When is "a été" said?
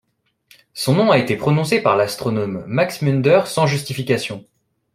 1.11-1.37